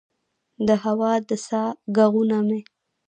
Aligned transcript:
د 0.67 0.69
هوا 0.83 1.13
د 1.29 1.31
سا 1.47 1.63
ه 1.73 1.77
ږغونه 1.95 2.37
مې 2.47 2.59